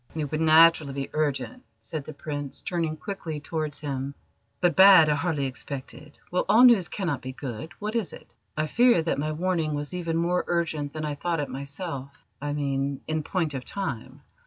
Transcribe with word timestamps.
"It 0.15 0.31
would 0.31 0.41
naturally 0.41 0.93
be 0.93 1.11
urgent," 1.13 1.63
said 1.79 2.05
the 2.05 2.13
Prince, 2.13 2.63
turning 2.63 2.97
quickly 2.97 3.39
towards 3.39 3.81
him, 3.81 4.15
"but 4.59 4.75
bad 4.75 5.07
I 5.09 5.13
hardly 5.13 5.45
expected. 5.45 6.17
Well, 6.31 6.43
all 6.49 6.63
news 6.63 6.87
cannot 6.87 7.21
be 7.21 7.33
good. 7.33 7.71
What 7.77 7.95
is 7.95 8.11
it?" 8.11 8.33
"I 8.57 8.65
fear 8.65 9.03
that 9.03 9.19
my 9.19 9.31
warning 9.31 9.75
was 9.75 9.93
even 9.93 10.17
more 10.17 10.43
urgent 10.47 10.93
than 10.93 11.05
I 11.05 11.13
thought 11.13 11.39
it 11.39 11.49
myself 11.49 12.25
I 12.41 12.51
mean, 12.51 13.01
in 13.07 13.21
point 13.21 13.53
of 13.53 13.63
time. 13.63 14.23